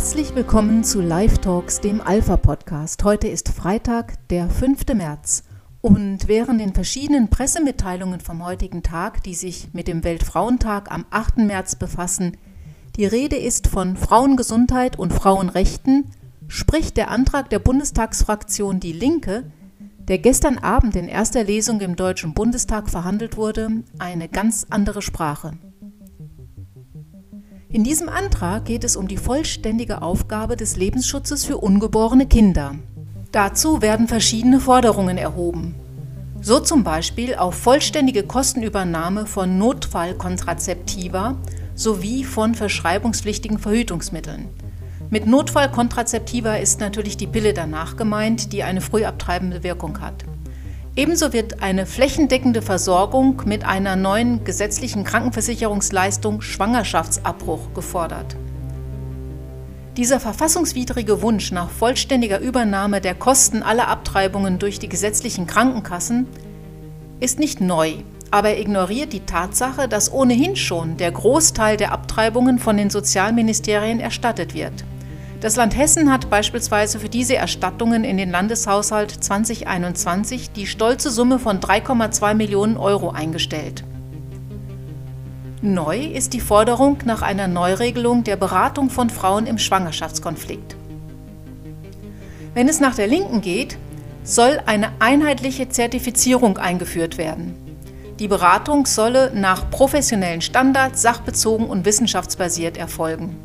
[0.00, 3.04] Herzlich willkommen zu Live Talks, dem Alpha Podcast.
[3.04, 4.86] Heute ist Freitag, der 5.
[4.94, 5.42] März.
[5.82, 11.36] Und während den verschiedenen Pressemitteilungen vom heutigen Tag, die sich mit dem Weltfrauentag am 8.
[11.40, 12.38] März befassen,
[12.96, 16.06] die Rede ist von Frauengesundheit und Frauenrechten,
[16.48, 19.52] spricht der Antrag der Bundestagsfraktion Die Linke,
[19.98, 25.58] der gestern Abend in erster Lesung im Deutschen Bundestag verhandelt wurde, eine ganz andere Sprache.
[27.72, 32.74] In diesem Antrag geht es um die vollständige Aufgabe des Lebensschutzes für ungeborene Kinder.
[33.30, 35.76] Dazu werden verschiedene Forderungen erhoben.
[36.40, 41.36] So zum Beispiel auf vollständige Kostenübernahme von Notfallkontrazeptiva
[41.76, 44.48] sowie von verschreibungspflichtigen Verhütungsmitteln.
[45.08, 50.24] Mit Notfallkontrazeptiva ist natürlich die Pille danach gemeint, die eine frühabtreibende Wirkung hat.
[51.00, 58.36] Ebenso wird eine flächendeckende Versorgung mit einer neuen gesetzlichen Krankenversicherungsleistung Schwangerschaftsabbruch gefordert.
[59.96, 66.26] Dieser verfassungswidrige Wunsch nach vollständiger Übernahme der Kosten aller Abtreibungen durch die gesetzlichen Krankenkassen
[67.18, 67.94] ist nicht neu,
[68.30, 74.52] aber ignoriert die Tatsache, dass ohnehin schon der Großteil der Abtreibungen von den Sozialministerien erstattet
[74.52, 74.84] wird.
[75.40, 81.38] Das Land Hessen hat beispielsweise für diese Erstattungen in den Landeshaushalt 2021 die stolze Summe
[81.38, 83.82] von 3,2 Millionen Euro eingestellt.
[85.62, 90.76] Neu ist die Forderung nach einer Neuregelung der Beratung von Frauen im Schwangerschaftskonflikt.
[92.52, 93.78] Wenn es nach der Linken geht,
[94.22, 97.54] soll eine einheitliche Zertifizierung eingeführt werden.
[98.18, 103.36] Die Beratung solle nach professionellen Standards sachbezogen und wissenschaftsbasiert erfolgen.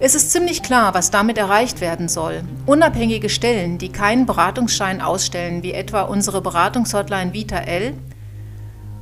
[0.00, 2.44] Es ist ziemlich klar, was damit erreicht werden soll.
[2.66, 7.94] Unabhängige Stellen, die keinen Beratungsschein ausstellen, wie etwa unsere Beratungshotline Vita L,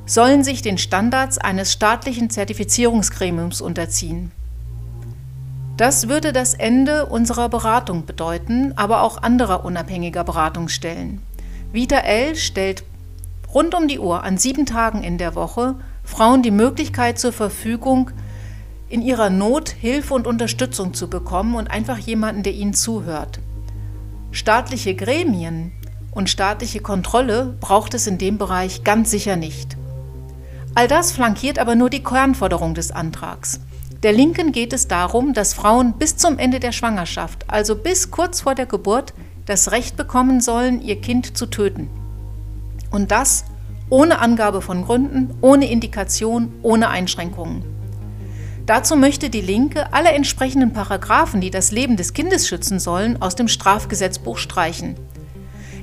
[0.07, 4.31] sollen sich den Standards eines staatlichen Zertifizierungsgremiums unterziehen.
[5.75, 11.21] Das würde das Ende unserer Beratung bedeuten, aber auch anderer unabhängiger Beratungsstellen.
[11.71, 12.83] Vita L stellt
[13.53, 18.09] rund um die Uhr an sieben Tagen in der Woche Frauen die Möglichkeit zur Verfügung,
[18.89, 23.39] in ihrer Not Hilfe und Unterstützung zu bekommen und einfach jemanden, der ihnen zuhört.
[24.31, 25.71] Staatliche Gremien
[26.11, 29.77] und staatliche Kontrolle braucht es in dem Bereich ganz sicher nicht.
[30.75, 33.59] All das flankiert aber nur die Kernforderung des Antrags.
[34.03, 38.41] Der Linken geht es darum, dass Frauen bis zum Ende der Schwangerschaft, also bis kurz
[38.41, 39.13] vor der Geburt,
[39.45, 41.89] das Recht bekommen sollen, ihr Kind zu töten.
[42.91, 43.45] Und das
[43.89, 47.76] ohne Angabe von Gründen, ohne Indikation, ohne Einschränkungen.
[48.67, 53.33] Dazu möchte die Linke alle entsprechenden Paragraphen, die das Leben des Kindes schützen sollen, aus
[53.33, 54.97] dem Strafgesetzbuch streichen.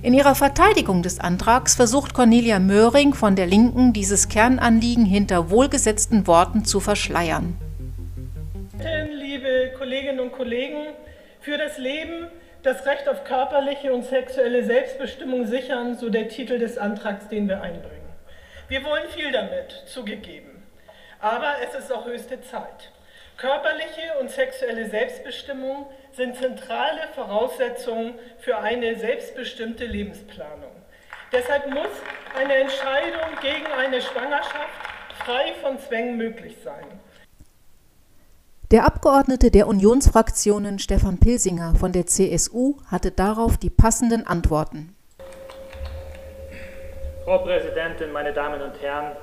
[0.02, 6.26] In ihrer Verteidigung des Antrags versucht Cornelia Möhring von der Linken, dieses Kernanliegen hinter wohlgesetzten
[6.26, 7.56] Worten zu verschleiern.
[9.14, 10.88] Liebe Kolleginnen und Kollegen,
[11.40, 12.26] für das Leben,
[12.62, 17.62] das Recht auf körperliche und sexuelle Selbstbestimmung sichern, so der Titel des Antrags, den wir
[17.62, 18.12] einbringen.
[18.68, 20.53] Wir wollen viel damit, zugegeben.
[21.24, 22.92] Aber es ist auch höchste Zeit.
[23.38, 30.72] Körperliche und sexuelle Selbstbestimmung sind zentrale Voraussetzungen für eine selbstbestimmte Lebensplanung.
[31.32, 31.88] Deshalb muss
[32.38, 34.68] eine Entscheidung gegen eine Schwangerschaft
[35.24, 36.84] frei von Zwängen möglich sein.
[38.70, 44.94] Der Abgeordnete der Unionsfraktionen Stefan Pilsinger von der CSU hatte darauf die passenden Antworten.
[47.24, 49.16] Frau Präsidentin, meine Damen und Herren,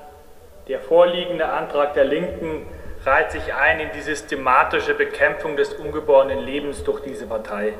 [0.68, 2.66] der vorliegende Antrag der Linken
[3.04, 7.74] reiht sich ein in die systematische Bekämpfung des ungeborenen Lebens durch diese Partei.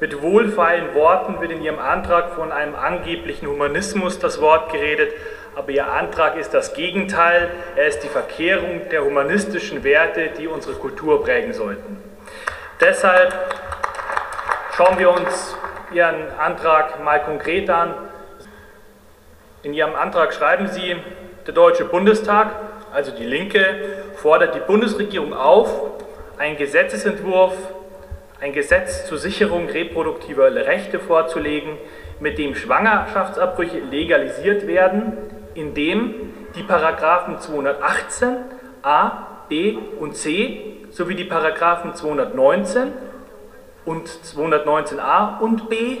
[0.00, 5.12] Mit wohlfeilen Worten wird in ihrem Antrag von einem angeblichen Humanismus das Wort geredet,
[5.54, 7.50] aber ihr Antrag ist das Gegenteil.
[7.76, 12.02] Er ist die Verkehrung der humanistischen Werte, die unsere Kultur prägen sollten.
[12.80, 13.32] Deshalb
[14.74, 15.56] schauen wir uns
[15.92, 17.94] Ihren Antrag mal konkret an.
[19.62, 20.96] In Ihrem Antrag schreiben Sie,
[21.46, 22.54] der Deutsche Bundestag,
[22.92, 23.64] also die Linke,
[24.16, 25.68] fordert die Bundesregierung auf,
[26.38, 27.54] einen Gesetzesentwurf,
[28.40, 31.78] ein Gesetz zur Sicherung reproduktiver Rechte vorzulegen,
[32.20, 35.16] mit dem Schwangerschaftsabbrüche legalisiert werden,
[35.54, 36.14] indem
[36.54, 38.36] die Paragraphen 218
[38.82, 42.92] a, b und c sowie die Paragraphen 219
[43.84, 45.98] und 219a und b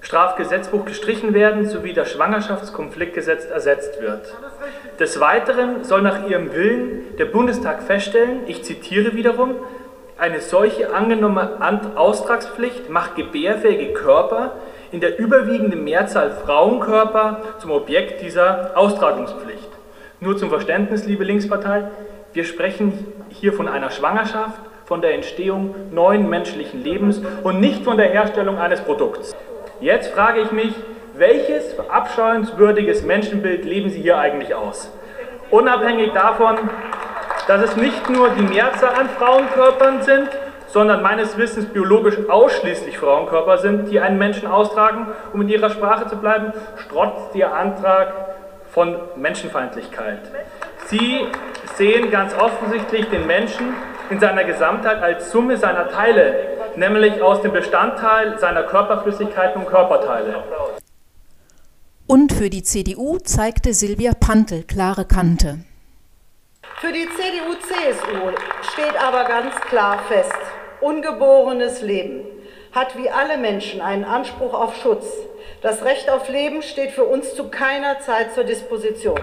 [0.00, 4.34] Strafgesetzbuch gestrichen werden sowie das Schwangerschaftskonfliktgesetz ersetzt wird.
[4.98, 9.56] Des Weiteren soll nach ihrem Willen der Bundestag feststellen, ich zitiere wiederum,
[10.18, 14.52] eine solche angenommene Austragspflicht macht gebärfähige Körper,
[14.92, 19.68] in der überwiegenden Mehrzahl Frauenkörper, zum Objekt dieser Austragungspflicht.
[20.20, 21.84] Nur zum Verständnis, liebe Linkspartei,
[22.32, 22.92] wir sprechen
[23.30, 28.58] hier von einer Schwangerschaft, von der Entstehung neuen menschlichen Lebens und nicht von der Herstellung
[28.58, 29.34] eines Produkts.
[29.80, 30.74] Jetzt frage ich mich,
[31.14, 34.90] welches verabscheuenswürdiges Menschenbild leben Sie hier eigentlich aus?
[35.50, 36.58] Unabhängig davon,
[37.48, 40.28] dass es nicht nur die Mehrzahl an Frauenkörpern sind,
[40.66, 46.06] sondern meines Wissens biologisch ausschließlich Frauenkörper sind, die einen Menschen austragen, um in ihrer Sprache
[46.08, 48.12] zu bleiben, strotzt Ihr Antrag
[48.70, 50.20] von Menschenfeindlichkeit.
[50.88, 51.26] Sie
[51.76, 53.74] sehen ganz offensichtlich den Menschen
[54.10, 56.34] in seiner Gesamtheit als Summe seiner Teile,
[56.80, 60.42] nämlich aus dem Bestandteil seiner Körperflüssigkeiten und Körperteile.
[62.06, 65.58] Und für die CDU zeigte Silvia Pantel klare Kante.
[66.80, 68.32] Für die CDU-CSU
[68.72, 70.32] steht aber ganz klar fest,
[70.80, 72.24] ungeborenes Leben
[72.72, 75.04] hat wie alle Menschen einen Anspruch auf Schutz.
[75.60, 79.20] Das Recht auf Leben steht für uns zu keiner Zeit zur Disposition.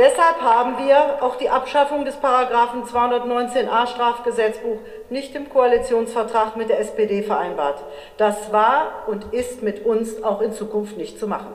[0.00, 4.78] Deshalb haben wir auch die Abschaffung des Paragraphen 219a Strafgesetzbuch
[5.10, 7.82] nicht im Koalitionsvertrag mit der SPD vereinbart.
[8.16, 11.52] Das war und ist mit uns auch in Zukunft nicht zu machen.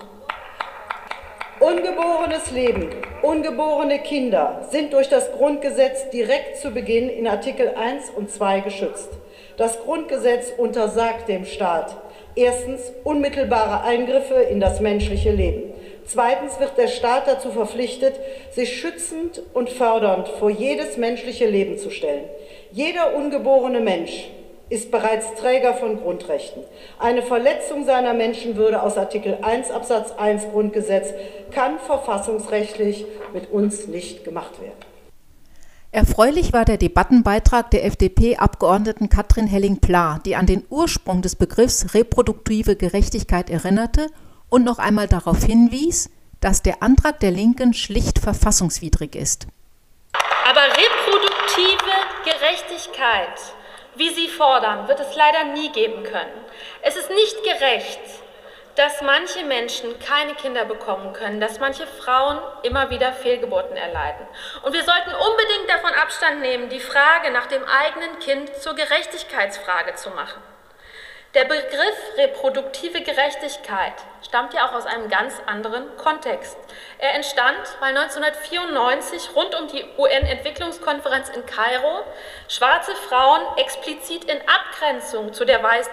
[1.59, 2.91] Ungeborenes Leben,
[3.23, 9.09] ungeborene Kinder sind durch das Grundgesetz direkt zu Beginn in Artikel 1 und 2 geschützt.
[9.57, 11.95] Das Grundgesetz untersagt dem Staat
[12.35, 15.74] erstens unmittelbare Eingriffe in das menschliche Leben.
[16.07, 18.15] Zweitens wird der Staat dazu verpflichtet,
[18.51, 22.25] sich schützend und fördernd vor jedes menschliche Leben zu stellen.
[22.71, 24.29] Jeder ungeborene Mensch
[24.69, 26.63] ist bereits Träger von Grundrechten.
[26.99, 31.13] Eine Verletzung seiner Menschenwürde aus Artikel 1 Absatz 1 Grundgesetz
[31.51, 34.73] kann verfassungsrechtlich mit uns nicht gemacht werden.
[35.91, 42.75] Erfreulich war der Debattenbeitrag der FDP-Abgeordneten Katrin Helling-Pla, die an den Ursprung des Begriffs reproduktive
[42.75, 44.07] Gerechtigkeit erinnerte
[44.49, 46.09] und noch einmal darauf hinwies,
[46.41, 49.47] dass der Antrag der Linken schlicht verfassungswidrig ist.
[50.47, 51.91] Aber reproduktive
[52.23, 53.39] Gerechtigkeit
[53.95, 56.45] wie Sie fordern, wird es leider nie geben können.
[56.81, 57.99] Es ist nicht gerecht,
[58.75, 64.27] dass manche Menschen keine Kinder bekommen können, dass manche Frauen immer wieder Fehlgeburten erleiden.
[64.63, 69.95] Und wir sollten unbedingt davon Abstand nehmen, die Frage nach dem eigenen Kind zur Gerechtigkeitsfrage
[69.95, 70.41] zu machen.
[71.35, 73.93] Der Begriff reproduktive Gerechtigkeit
[74.25, 76.57] stammt ja auch aus einem ganz anderen Kontext.
[76.97, 82.03] Er entstand, weil 1994 rund um die UN-Entwicklungskonferenz in Kairo
[82.47, 85.91] schwarze Frauen explizit in Abgrenzung zu der weiß,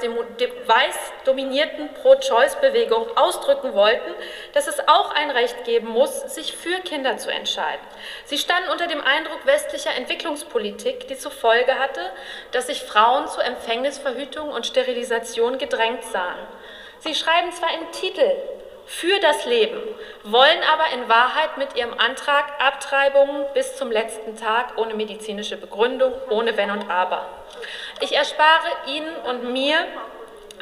[1.25, 4.15] dominierten Pro-Choice-Bewegung ausdrücken wollten,
[4.55, 7.83] dass es auch ein Recht geben muss, sich für Kinder zu entscheiden.
[8.25, 12.01] Sie standen unter dem Eindruck westlicher Entwicklungspolitik, die zur Folge hatte,
[12.53, 16.39] dass sich Frauen zur Empfängnisverhütung und Sterilisation gedrängt sahen.
[17.03, 18.31] Sie schreiben zwar im Titel
[18.87, 19.81] für das Leben,
[20.23, 26.13] wollen aber in Wahrheit mit ihrem Antrag Abtreibungen bis zum letzten Tag ohne medizinische Begründung,
[26.31, 27.27] ohne Wenn und Aber.
[28.01, 29.85] Ich erspare Ihnen und mir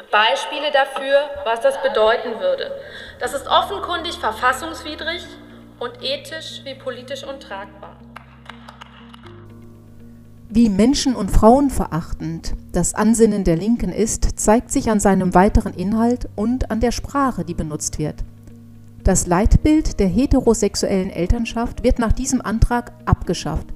[0.09, 2.71] Beispiele dafür, was das bedeuten würde.
[3.19, 5.23] Das ist offenkundig verfassungswidrig
[5.79, 8.00] und ethisch wie politisch untragbar.
[10.53, 16.27] Wie menschen- und frauenverachtend das Ansinnen der Linken ist, zeigt sich an seinem weiteren Inhalt
[16.35, 18.25] und an der Sprache, die benutzt wird.
[19.05, 23.67] Das Leitbild der heterosexuellen Elternschaft wird nach diesem Antrag abgeschafft.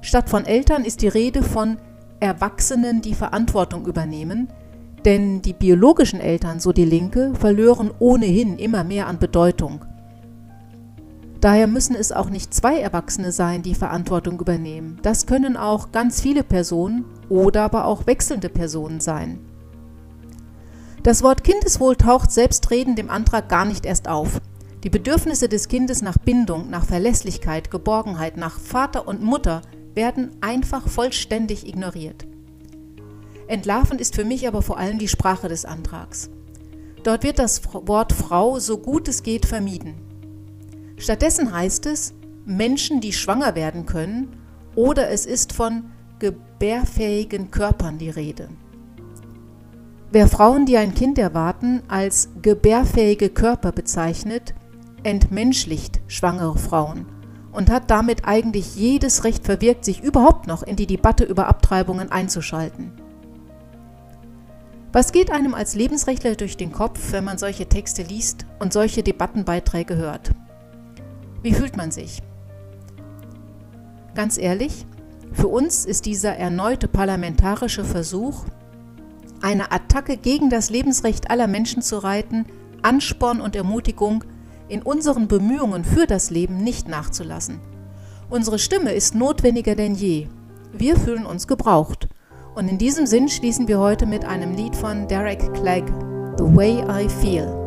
[0.00, 1.76] Statt von Eltern ist die Rede von
[2.20, 4.48] Erwachsenen, die Verantwortung übernehmen,
[5.04, 9.84] denn die biologischen Eltern, so die Linke, verlören ohnehin immer mehr an Bedeutung.
[11.44, 14.98] Daher müssen es auch nicht zwei Erwachsene sein, die Verantwortung übernehmen.
[15.02, 19.40] Das können auch ganz viele Personen oder aber auch wechselnde Personen sein.
[21.02, 24.40] Das Wort Kindeswohl taucht selbstredend im Antrag gar nicht erst auf.
[24.84, 29.60] Die Bedürfnisse des Kindes nach Bindung, nach Verlässlichkeit, Geborgenheit, nach Vater und Mutter
[29.92, 32.24] werden einfach vollständig ignoriert.
[33.48, 36.30] Entlarvend ist für mich aber vor allem die Sprache des Antrags.
[37.02, 40.03] Dort wird das Wort Frau so gut es geht vermieden.
[41.04, 42.14] Stattdessen heißt es
[42.46, 44.38] Menschen, die schwanger werden können,
[44.74, 48.48] oder es ist von gebärfähigen Körpern die Rede.
[50.12, 54.54] Wer Frauen, die ein Kind erwarten, als gebärfähige Körper bezeichnet,
[55.02, 57.04] entmenschlicht schwangere Frauen
[57.52, 62.10] und hat damit eigentlich jedes Recht verwirkt, sich überhaupt noch in die Debatte über Abtreibungen
[62.10, 62.92] einzuschalten.
[64.90, 69.02] Was geht einem als Lebensrechtler durch den Kopf, wenn man solche Texte liest und solche
[69.02, 70.30] Debattenbeiträge hört?
[71.44, 72.22] Wie fühlt man sich?
[74.14, 74.86] Ganz ehrlich,
[75.34, 78.46] für uns ist dieser erneute parlamentarische Versuch,
[79.42, 82.46] eine Attacke gegen das Lebensrecht aller Menschen zu reiten,
[82.80, 84.24] Ansporn und Ermutigung,
[84.68, 87.60] in unseren Bemühungen für das Leben nicht nachzulassen.
[88.30, 90.28] Unsere Stimme ist notwendiger denn je.
[90.72, 92.08] wir fühlen uns gebraucht.
[92.54, 95.92] Und in diesem Sinn schließen wir heute mit einem Lied von Derek Clegg,
[96.38, 97.63] The Way I Feel.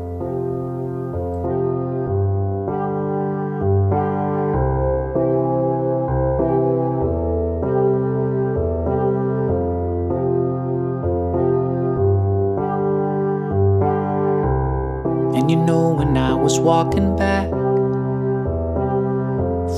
[15.47, 17.49] And you know, when I was walking back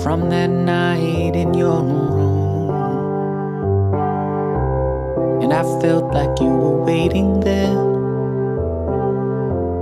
[0.01, 2.71] from that night in your room,
[5.43, 7.75] and I felt like you were waiting there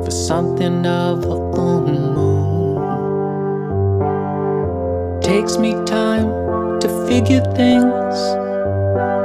[0.03, 2.81] for something of a full moon.
[5.21, 8.19] Takes me time to figure things,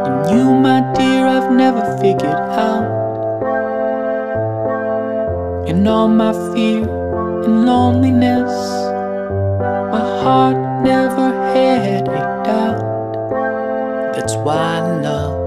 [0.06, 3.01] and you, my dear, I've never figured out.
[5.66, 6.82] In all my fear
[7.44, 8.52] and loneliness,
[9.92, 12.82] my heart never had a doubt.
[14.14, 15.38] That's why I love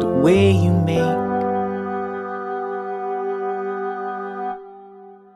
[0.00, 1.18] the way you make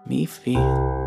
[0.06, 1.05] me feel.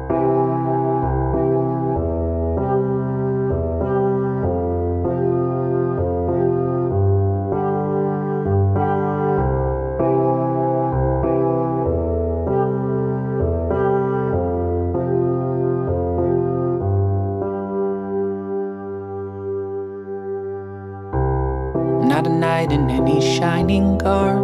[22.20, 24.44] Not a knight in any shining garb.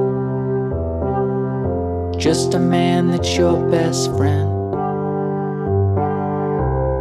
[2.18, 4.48] Just a man that's your best friend.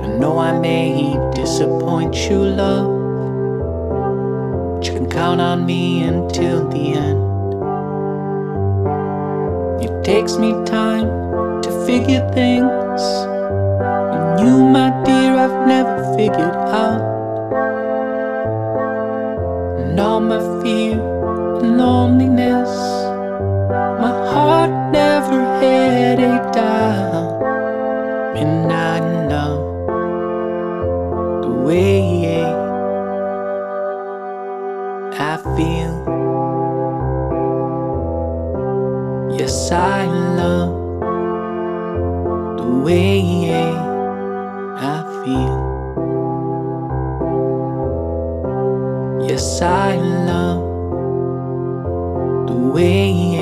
[0.02, 2.90] I know I may disappoint you, love.
[4.74, 7.22] But you can count on me until the end.
[9.80, 11.06] It takes me time
[11.62, 13.00] to figure things.
[14.12, 17.13] And you, my dear, I've never figured out.
[19.94, 20.98] And all my fear
[21.62, 22.68] and loneliness,
[24.02, 27.40] my heart never had a doubt.
[28.36, 28.98] And I
[29.28, 29.54] know
[31.42, 32.42] the way
[35.16, 35.94] I feel.
[39.38, 40.06] Yes, I
[40.40, 40.74] love
[42.58, 43.62] the way
[44.74, 45.63] I feel.
[49.34, 50.62] Yes, I love
[52.46, 53.33] the way